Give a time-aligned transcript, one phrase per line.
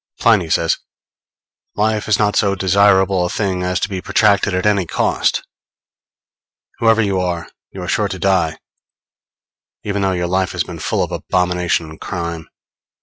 [0.19, 0.79] Pliny says:
[1.77, 5.43] _Life is not so desirable a thing as to be protracted at any cost.
[6.79, 8.57] Whoever you are, you are sure to die,
[9.83, 12.47] even though your life has been full of abomination and crime.